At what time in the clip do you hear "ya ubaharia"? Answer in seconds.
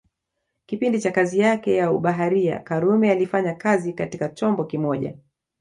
1.75-2.59